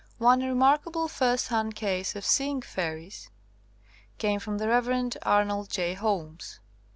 One 0.17 0.41
remarkable 0.41 1.07
first 1.07 1.49
hand 1.49 1.75
case 1.75 2.15
of 2.15 2.25
seeing 2.25 2.63
fairies 2.63 3.29
came 4.17 4.39
from 4.39 4.57
the 4.57 4.67
Rev. 4.67 5.11
Arnold 5.21 5.69
J. 5.69 5.93
Holmes. 5.93 6.59